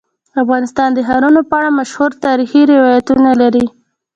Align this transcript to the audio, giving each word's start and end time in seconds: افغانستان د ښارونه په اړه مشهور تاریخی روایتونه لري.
افغانستان 0.43 0.89
د 0.93 0.99
ښارونه 1.07 1.41
په 1.49 1.53
اړه 1.59 1.69
مشهور 1.79 2.11
تاریخی 2.25 2.61
روایتونه 2.73 3.31
لري. 3.41 3.65